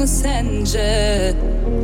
[0.00, 1.34] mu sence?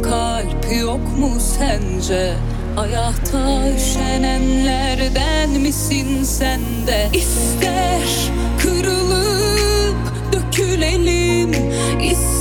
[0.03, 2.35] Kalp yok mu sence?
[2.77, 7.09] Ayakta üşenenlerden misin sen de?
[7.13, 9.97] İster kırılıp
[10.33, 11.51] dökülelim,
[12.01, 12.36] ister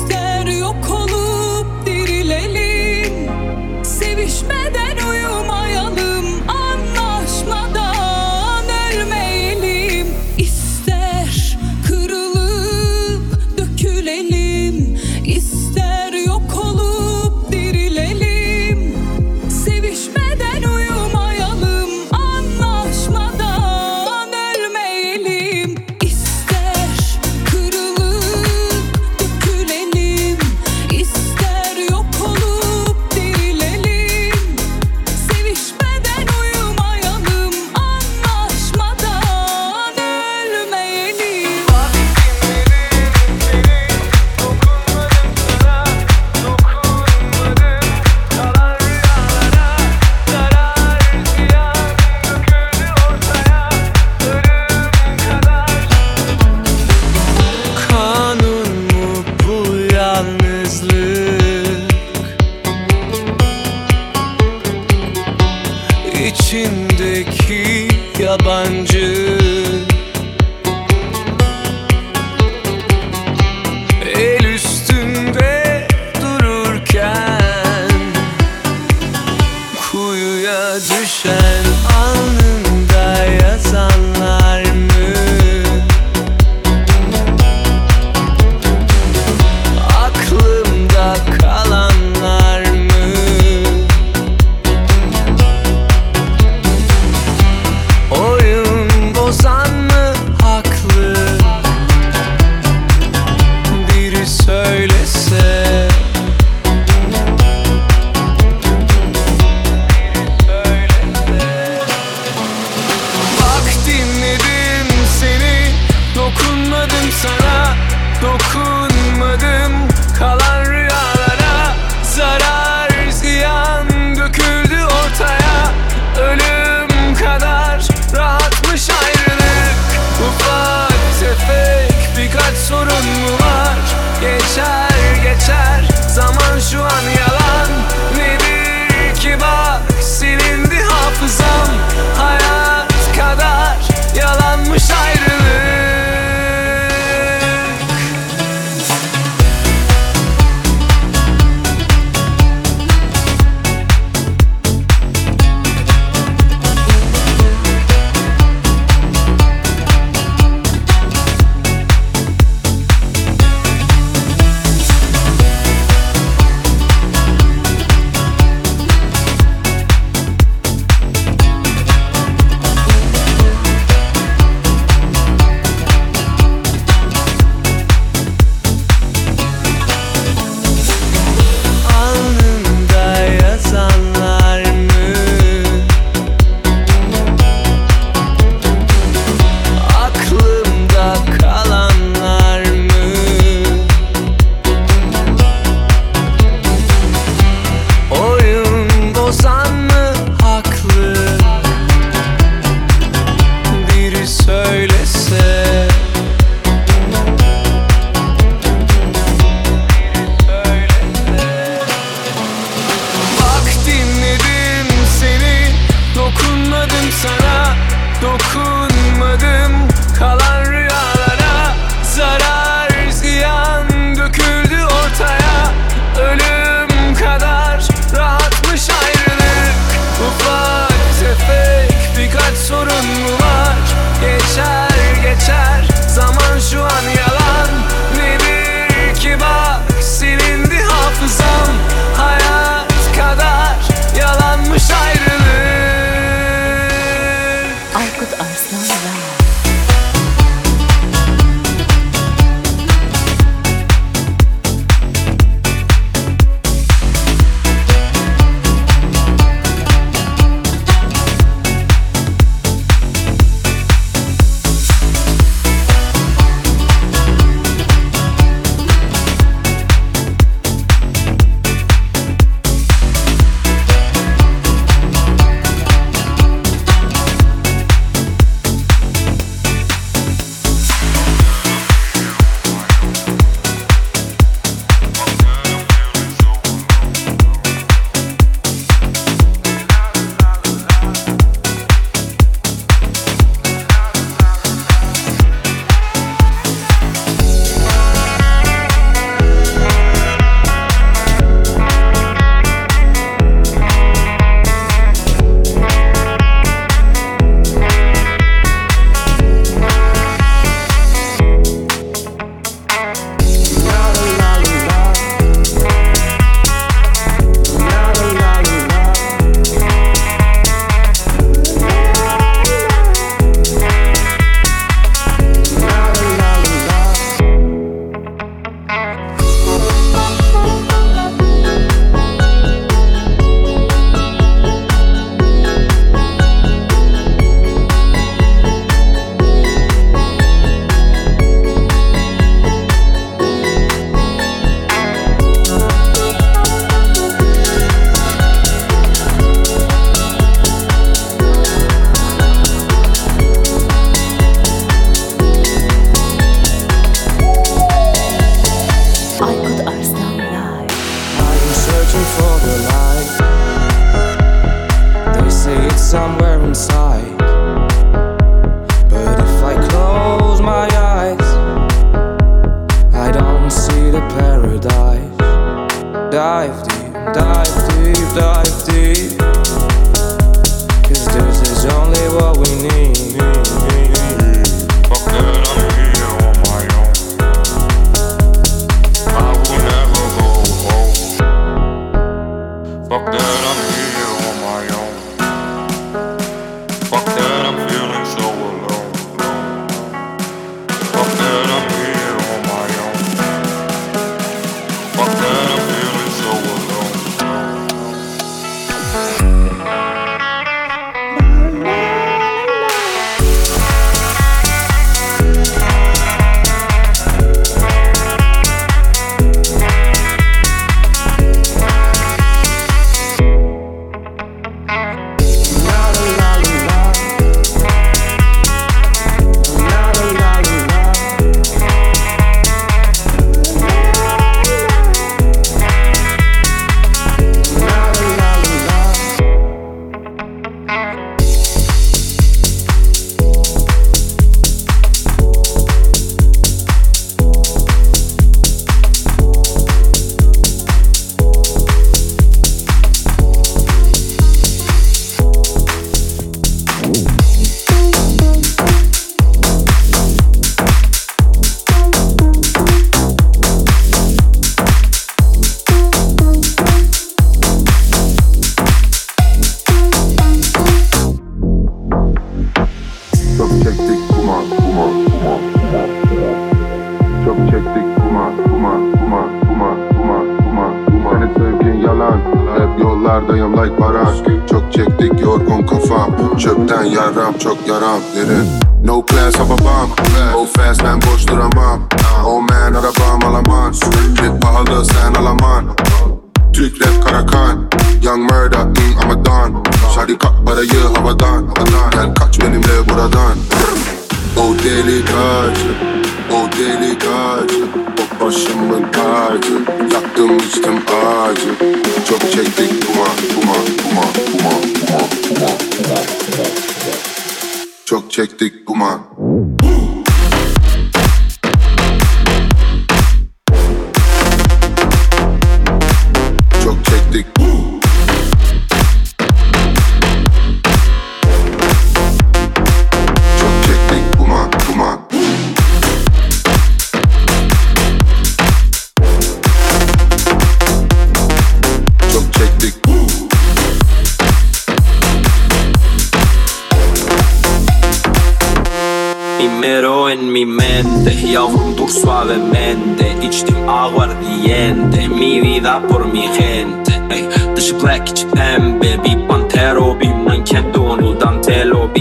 [549.58, 557.76] Primero en mi mente, yavrum dur suavemente İçtim aguardiente, mi vida por mi gente Ey,
[557.76, 560.25] Dışı black içi pembe, bir pantero Bir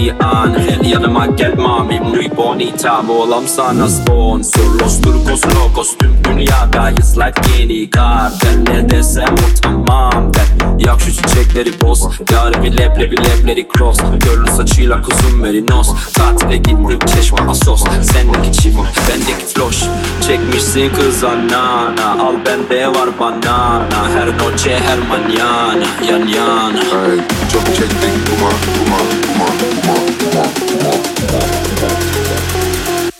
[0.05, 7.17] bir angel Yanıma gel mami, muy bonita Olam sana sponsor, los turcos locos Tüm dünyadayız
[7.17, 12.03] like yeni kartel Ne desem o tamam der Yak şu çiçekleri boz.
[12.31, 13.97] Yarimi leblebi lebleri cross.
[14.25, 17.83] Görlü saçıyla kuzum merinos Tatile gittim çeşme asos.
[18.01, 18.77] Sendeki çift
[19.09, 19.83] bendeki floş.
[20.27, 24.09] Çekmişsin kıza nana Al bende var banana.
[24.15, 26.11] Her noche her mañana.
[26.11, 27.17] Yan yana Ay,
[27.53, 28.11] Çok çektik.
[28.29, 28.97] Kuma kuma
[29.27, 29.45] kuma
[29.81, 29.94] kuma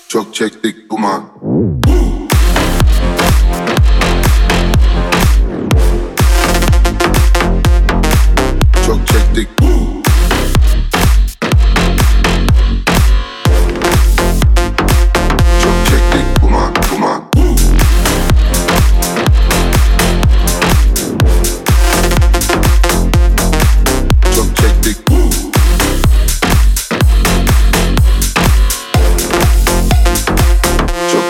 [0.07, 1.23] Çok çektik kuma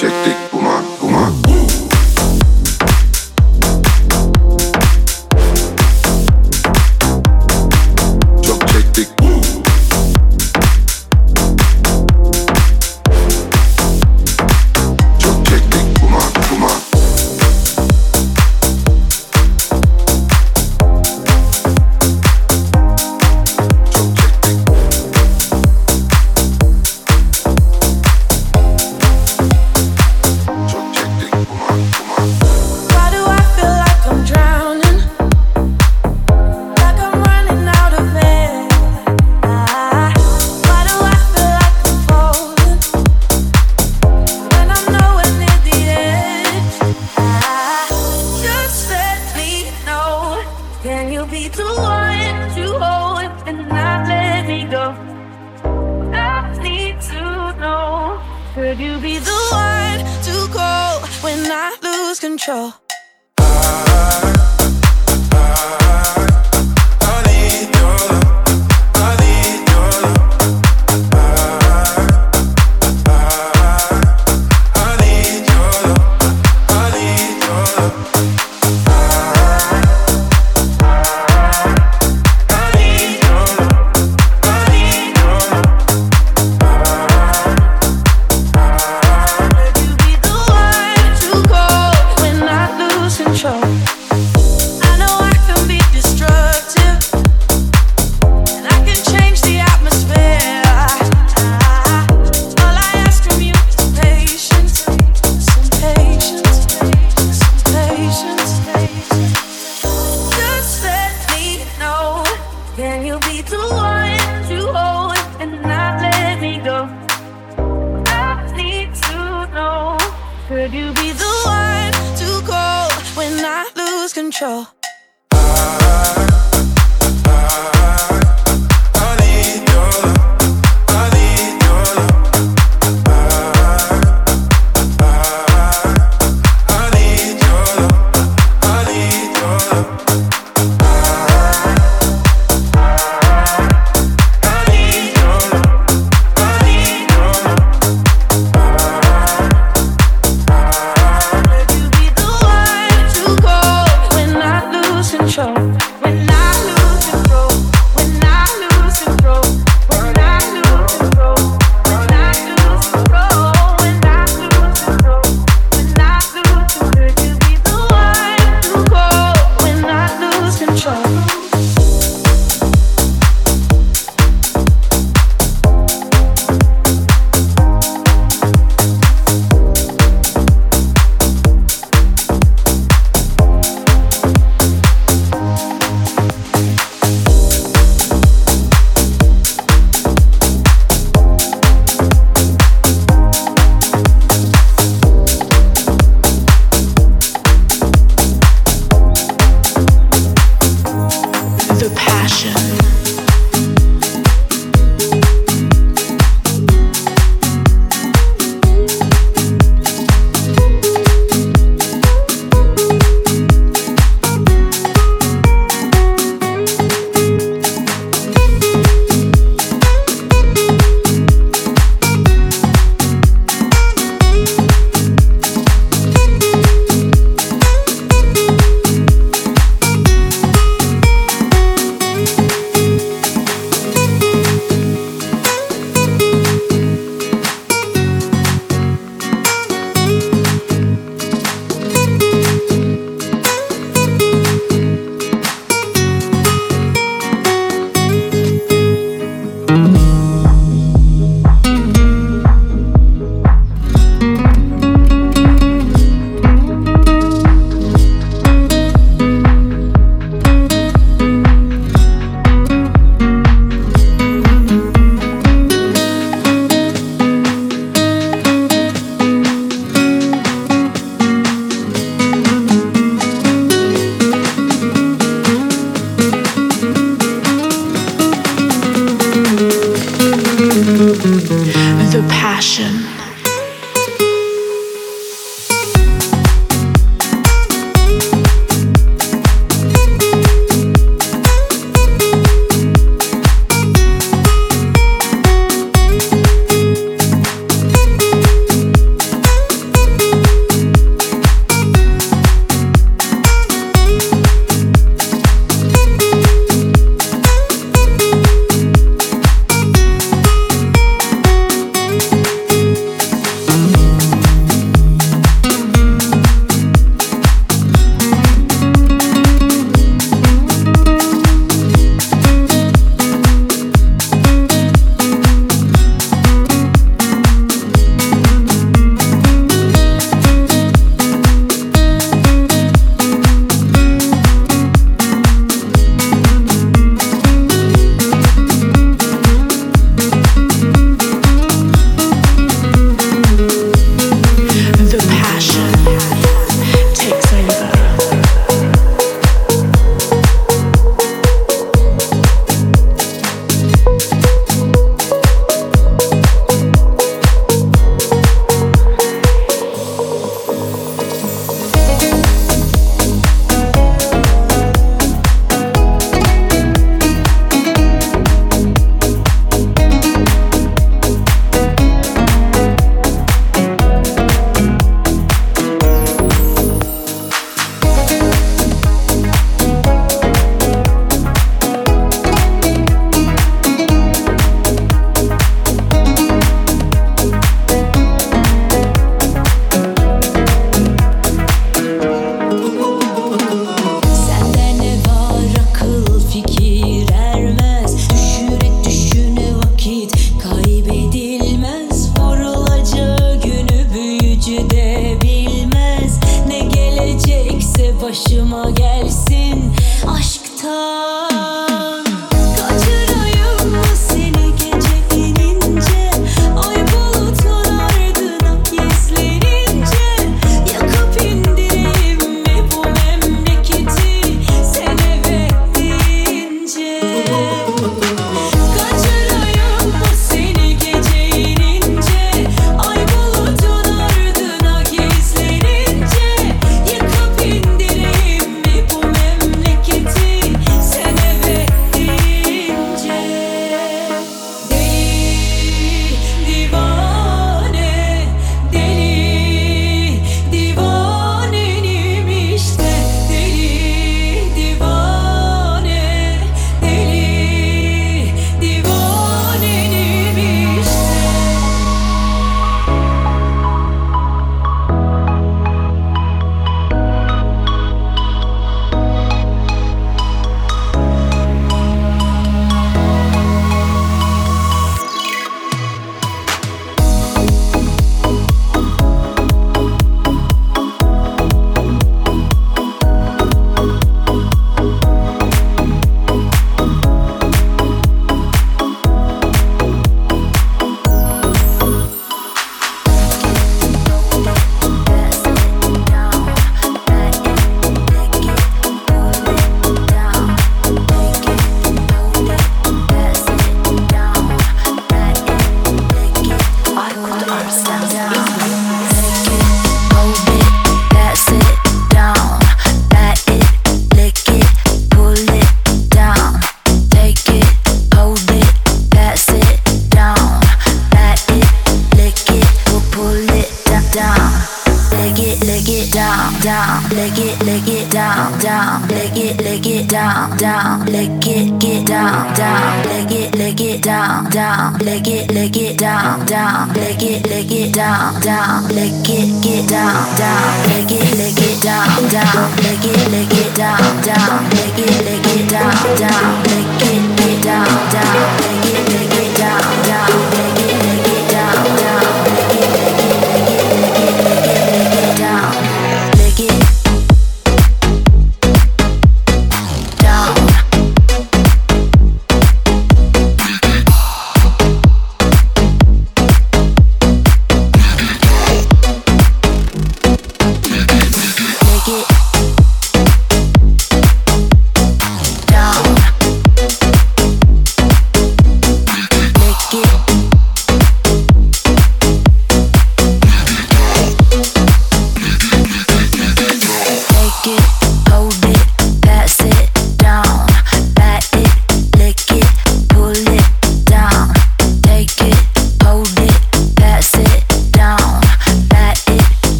[0.00, 0.47] Check the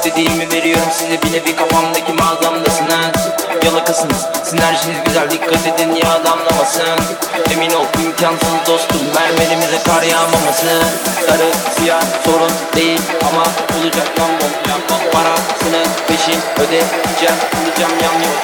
[0.00, 1.22] İstediğimi veriyorum size.
[1.22, 3.16] Bir nevi kafamdaki mağazamdasınız
[3.64, 4.26] Yalakasınız.
[4.44, 7.00] Sinerjiniz güzel dikkat edin ya adamlamasın
[7.52, 9.00] Emin ol imkansız dostum.
[9.14, 10.82] Mermerimize kar yağmaması.
[11.26, 13.44] Sarı siyah sorun değil ama
[13.76, 18.34] olacak lan bol Parasını peşin ödeyeceğim Olacağım yan yan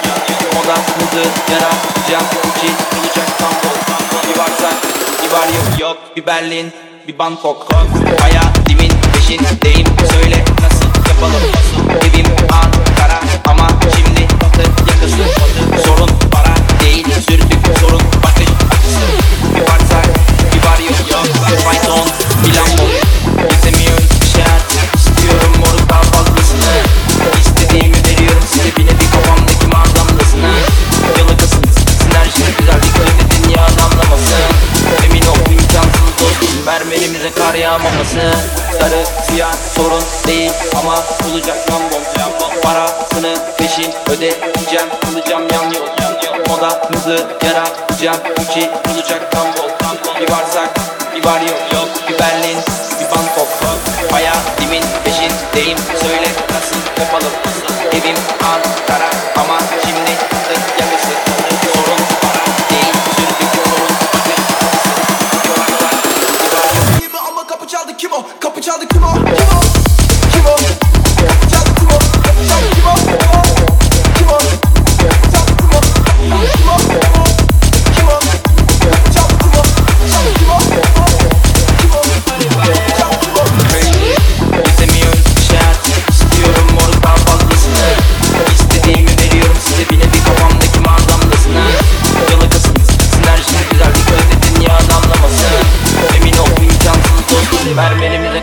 [0.54, 3.78] Moda hızı yaratacağım Uçi olacak tam bol
[4.28, 4.70] Bir varsa
[5.22, 5.96] bir var yok yok.
[6.16, 6.72] Bir Berlin
[7.08, 7.66] bir Bangkok.
[8.20, 9.86] Hayalimin peşindeyim.
[10.12, 10.75] Söyle nasıl
[11.08, 11.42] yapalım.
[12.00, 15.16] Evim Ankara ama şimdi batı yakası.
[15.86, 18.15] Sorun para değil sürdük sorun
[37.26, 38.20] mermerimize kar yağmaması.
[38.80, 40.94] Sarı siyah sorun değil ama
[41.30, 42.02] olacak lan bom
[42.62, 45.86] Parasını peşin ödeyeceğim Kılacağım yan yol
[46.48, 50.70] Moda hızı yaratacağım Uçi olacak tam bol Bir varsak
[51.16, 51.88] bir var yok yok.
[52.08, 52.58] Bir Berlin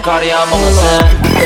[0.04, 0.80] kar yağmaması.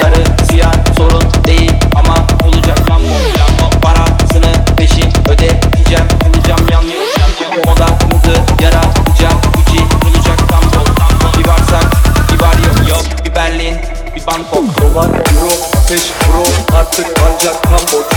[0.01, 2.15] Sarı siyah sorun değil ama
[2.47, 10.61] olacak lan bu Parasını peşin ödeyeceğim Olacağım yan yol Moda hızı yaratacağım Uçi olacak tam
[10.63, 11.85] bol Bir varsak
[12.33, 13.25] bir var yok yok.
[13.25, 13.77] Bir Berlin
[14.15, 14.81] bir Bangkok.
[14.81, 16.77] Dolar, euro, ateş, bro.
[16.77, 17.55] Artık ancak
[17.91, 18.11] çok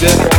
[0.00, 0.31] Bize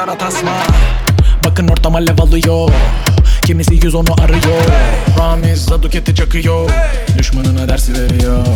[0.00, 0.50] Düşmanlara tasma
[1.44, 2.70] Bakın ortam alev alıyor.
[3.42, 4.62] Kimisi yüz onu arıyor.
[5.18, 6.70] Ramiz Zaduket'i çakıyor.
[7.18, 8.46] Düşmanına dersi veriyor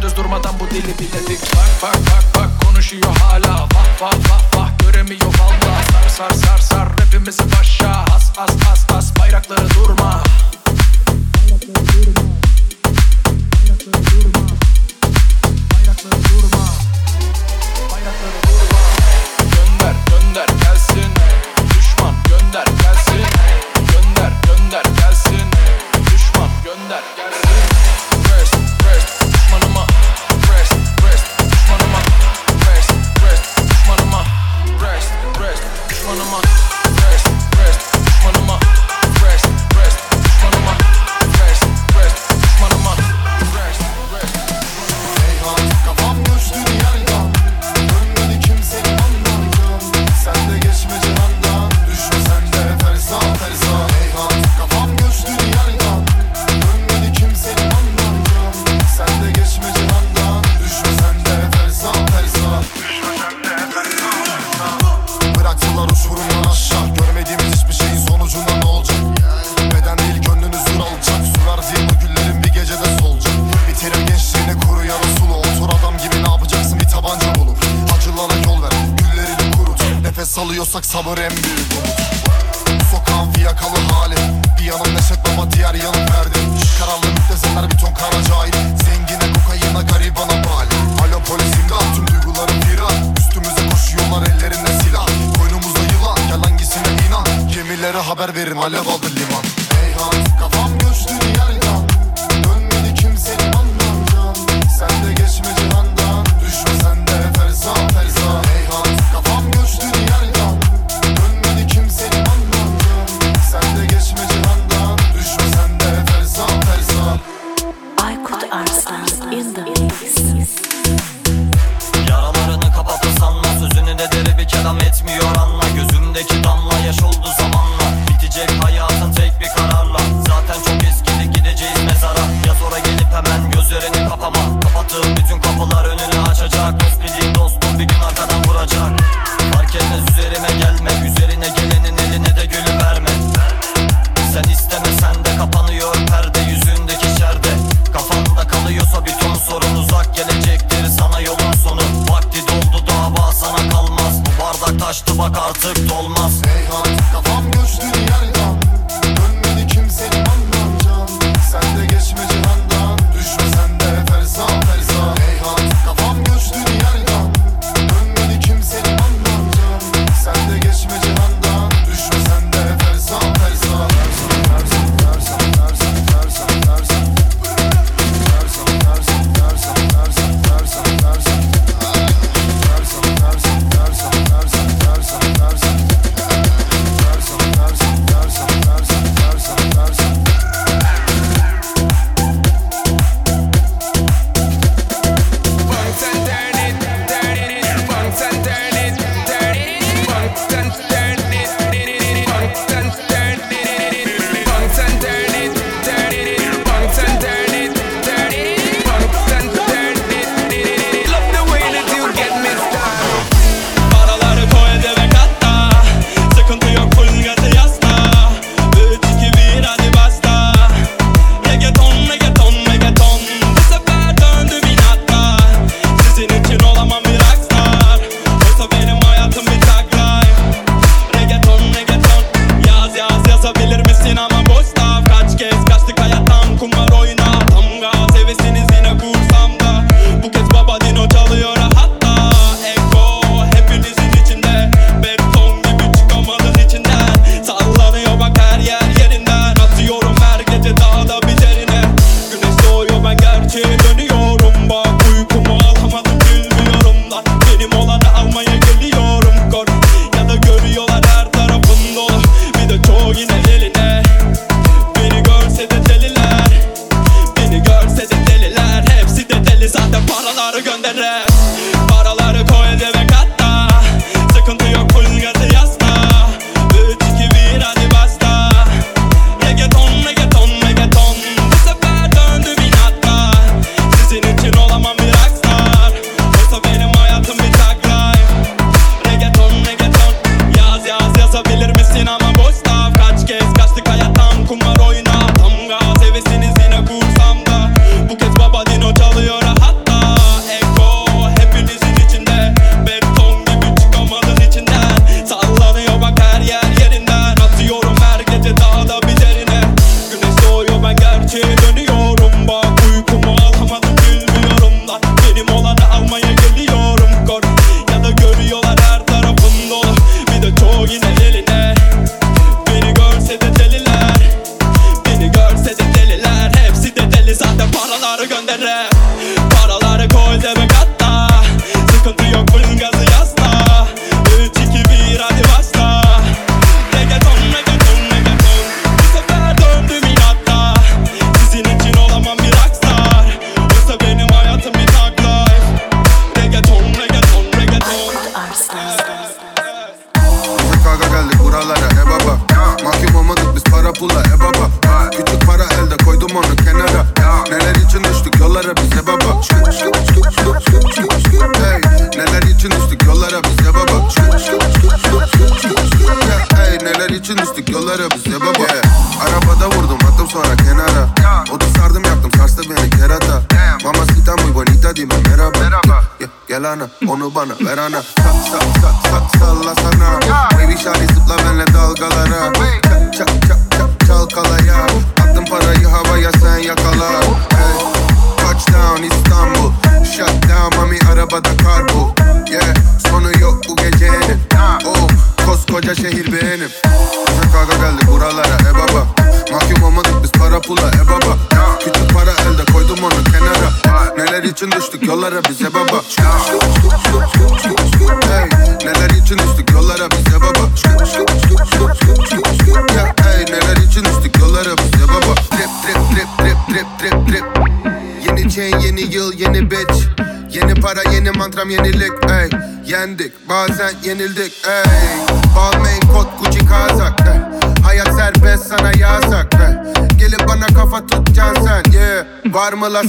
[0.00, 3.54] gündüz durmadan bu dili biledik Bak bak bak bak konuşuyor hala.
[3.54, 6.08] Vah vah vah vah göremiyor valla.
[6.08, 7.90] Sar sar sar sar rapimizi başa.
[7.90, 10.22] As as as as bayrakları durma.
[11.36, 12.27] Bayrakları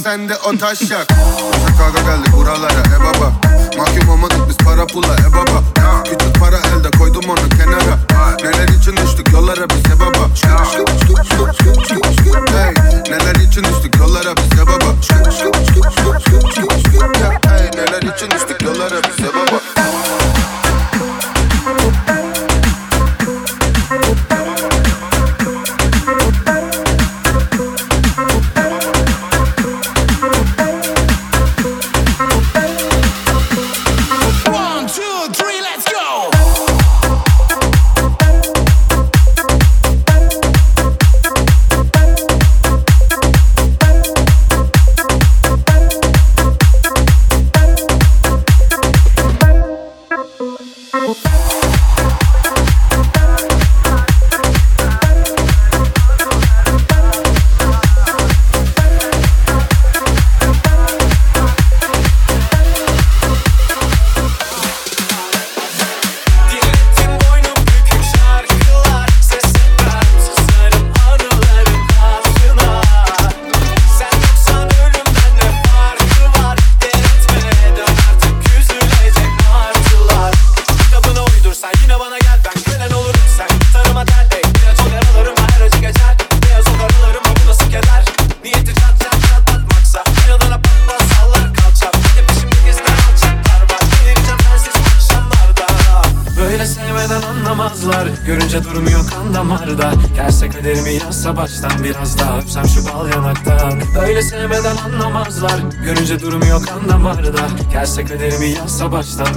[0.09, 1.07] sen de o taş yak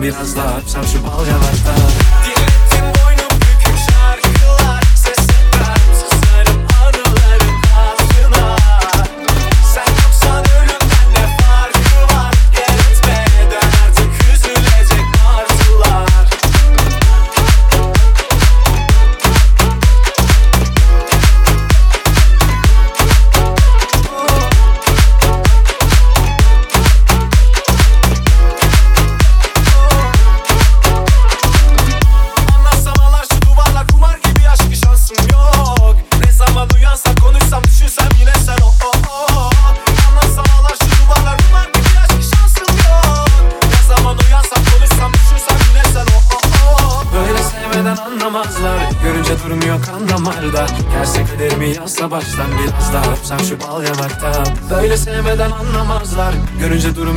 [0.02, 0.51] Minas da.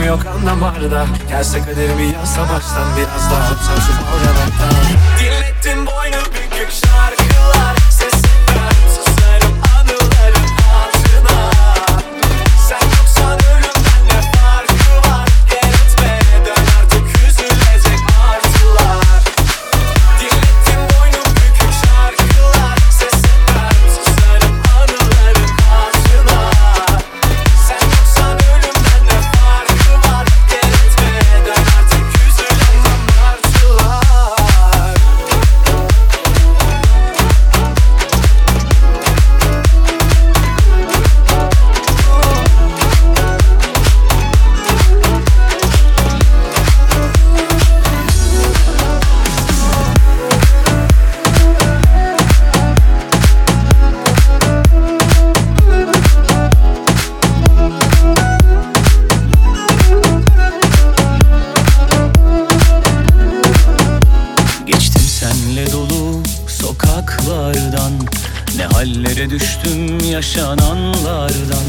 [0.05, 3.04] yok anlamarda Gelse kaderimi yazsa baştan bir
[70.11, 71.65] yaşananlardan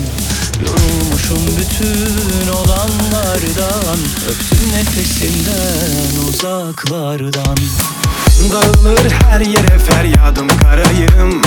[0.66, 7.56] Yorulmuşum bütün olanlardan Öptüm nefesinden uzaklardan.
[8.52, 11.42] Dağılır her yere feryadım karayım.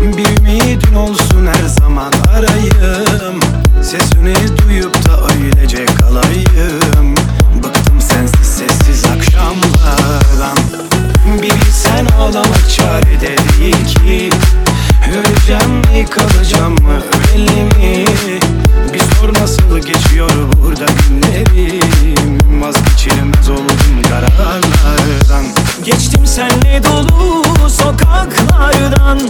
[0.00, 3.40] Bir ümidin olsun her zaman arayım.
[3.82, 7.14] Sesini duyup da öylece kalayım.
[7.64, 10.58] Bıktım sensiz sessiz akşamlardan.
[11.42, 14.30] Bir sen ağlamak çare de değil ki.
[15.14, 18.04] Göreceğim mi kalacağım mı belli mi?
[18.94, 20.30] Bir sor nasıl geçiyor
[20.62, 22.62] burada günlerim?
[22.62, 25.44] Vazgeçilmez oldum kararlardan
[25.84, 29.20] Geçtim senle dolu sokaklardan.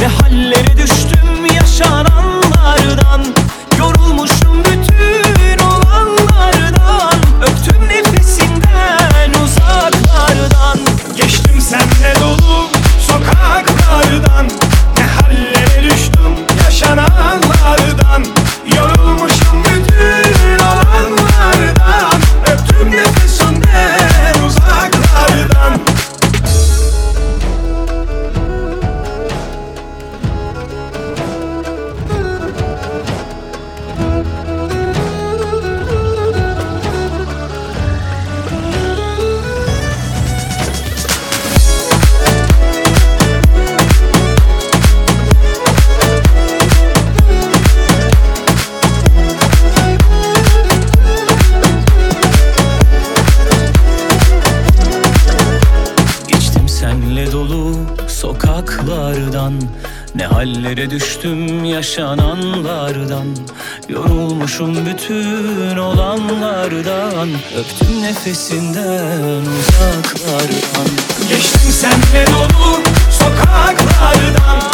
[0.00, 3.24] Ve hallere düştüm yaşananlardan.
[3.78, 4.83] Yorulmuşum bütün
[60.44, 63.26] Hayallere düştüm yaşananlardan
[63.88, 67.28] Yorulmuşum bütün olanlardan.
[67.58, 70.88] Öptüm nefesinden uzaklardan.
[71.28, 74.73] Geçtim senle dolu sokaklardan.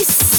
[0.00, 0.29] peace.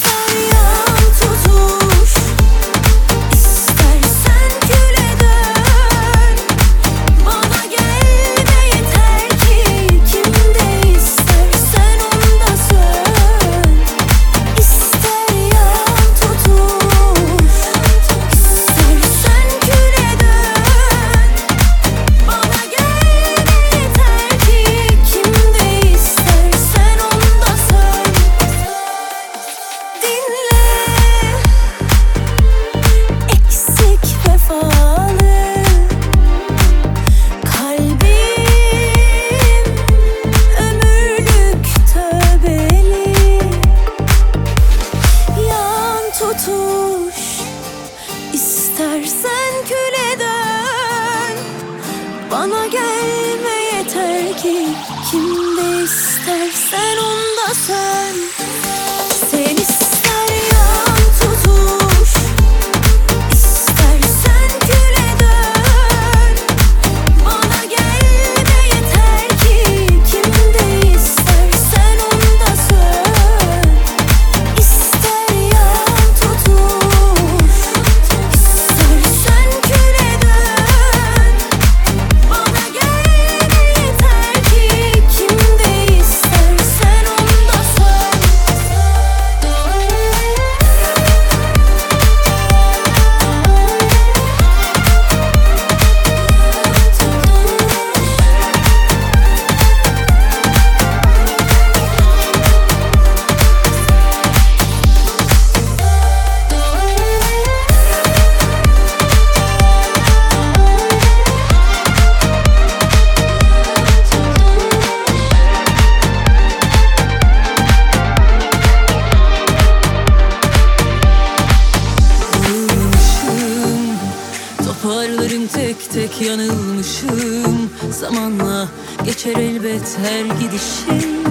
[129.97, 131.21] her gidişin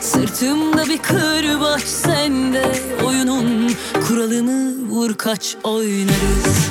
[0.00, 2.72] Sırtımda bir kırbaç sende.
[3.04, 3.72] Oyunun
[4.08, 6.68] kuralını vur kaç oynarız.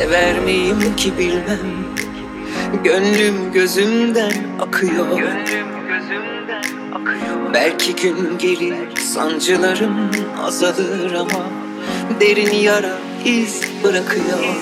[0.00, 1.58] Sever miyim ki bilmem.
[2.84, 5.22] Gönlüm gözümden akıyor.
[7.54, 8.74] Belki gün gelir
[9.14, 10.10] sancılarım
[10.42, 11.44] azalır ama
[12.20, 14.56] Derin yara iz bırakıyor.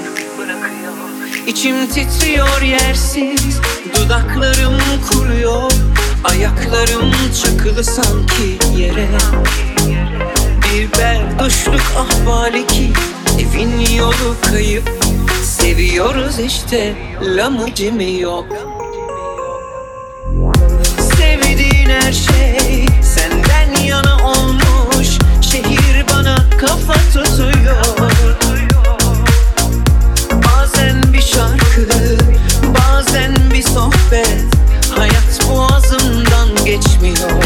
[1.47, 3.61] İçim titriyor yersiz
[3.97, 4.79] Dudaklarım
[5.11, 5.73] kuruyor.
[6.25, 7.13] Ayaklarım
[7.43, 9.09] çakılı sanki yere.
[10.65, 12.93] Bir berduşluk ahvali ki
[13.39, 14.91] Evin yolu kayıp
[15.61, 18.47] Seviyoruz işte Lamucimi yok.
[21.17, 25.09] Sevdiğin her şey Senden yana olmuş.
[25.41, 27.85] Şehir bana kafa tutuyor.
[30.33, 31.89] Bazen bir şarkı
[32.75, 34.45] Bazen bir sohbet.
[34.97, 37.45] Hayat boğazımdan geçmiyor.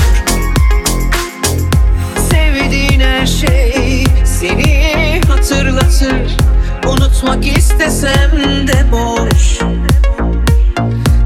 [2.30, 6.51] Sevdiğin her şey Seni hatırlatır
[6.92, 8.30] Unutmak istesem
[8.68, 9.58] de boş.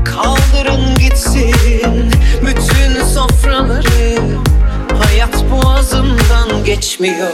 [0.05, 2.11] Kaldırın gitsin
[2.43, 4.19] Bütün sofraları.
[4.99, 7.31] Hayat boğazımdan geçmiyor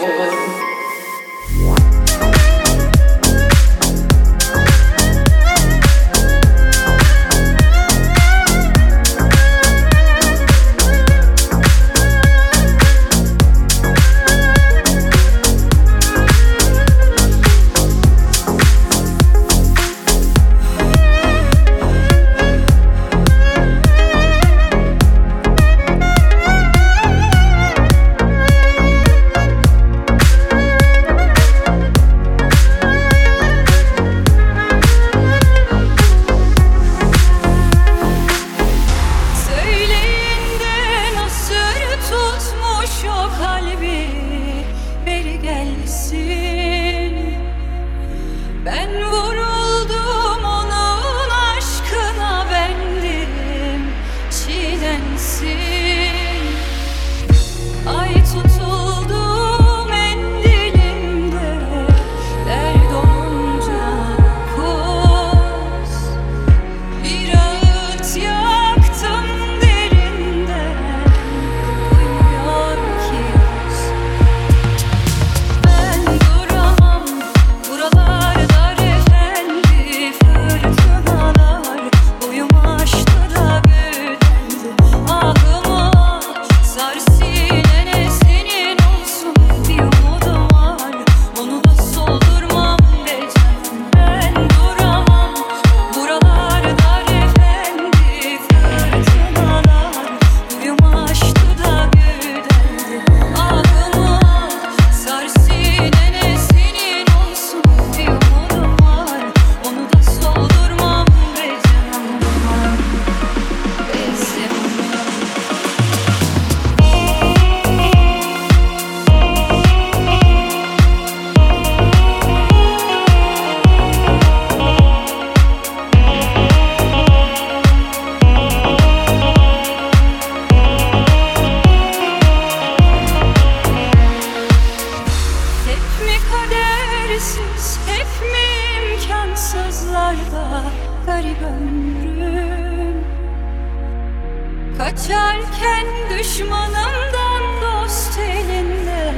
[144.92, 149.12] Kaçarken düşmanımdan dost elinde.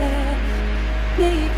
[1.18, 1.53] Neyi